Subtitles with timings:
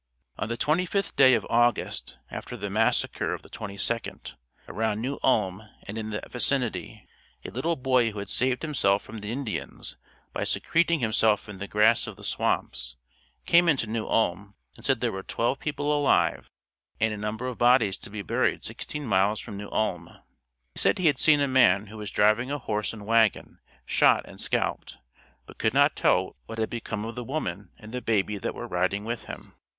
[0.39, 4.33] On the 25th day of August after the massacre of the 22nd,
[4.67, 7.07] around New Ulm and in that vicinity,
[7.45, 9.97] a little boy who had saved himself from the Indians
[10.33, 12.95] by secreting himself in the grass of the swamps,
[13.45, 16.49] came into New Ulm and said there were twelve people alive
[16.99, 20.09] and a number of bodies to be buried sixteen miles from New Ulm.
[20.73, 24.23] He said he had seen a man who was driving a horse and wagon, shot
[24.25, 24.97] and scalped,
[25.45, 29.03] but could not tell what had become of the woman and baby that were riding
[29.05, 29.53] with him.